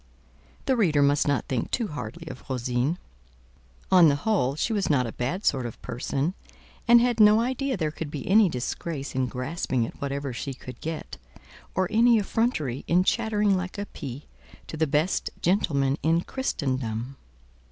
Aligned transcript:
The 0.65 0.75
reader 0.75 1.03
must 1.03 1.27
not 1.27 1.45
think 1.47 1.69
too 1.69 1.89
hardly 1.89 2.27
of 2.27 2.49
Rosine; 2.49 2.97
on 3.91 4.07
the 4.09 4.15
whole, 4.15 4.55
she 4.55 4.73
was 4.73 4.89
not 4.89 5.05
a 5.05 5.11
bad 5.11 5.45
sort 5.45 5.67
of 5.67 5.79
person, 5.83 6.33
and 6.87 6.99
had 6.99 7.19
no 7.19 7.39
idea 7.39 7.77
there 7.77 7.91
could 7.91 8.09
be 8.09 8.27
any 8.27 8.49
disgrace 8.49 9.13
in 9.13 9.27
grasping 9.27 9.85
at 9.85 10.01
whatever 10.01 10.33
she 10.33 10.55
could 10.55 10.81
get, 10.81 11.17
or 11.75 11.87
any 11.91 12.17
effrontery 12.17 12.83
in 12.87 13.03
chattering 13.03 13.55
like 13.55 13.77
a 13.77 13.85
pie 13.85 14.23
to 14.65 14.75
the 14.75 14.87
best 14.87 15.29
gentleman 15.39 15.99
in 16.01 16.21
Christendom. 16.21 17.15